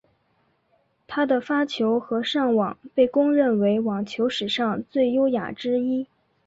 [1.05, 6.07] 他的发球和上网被公认为网球史上最优雅之一。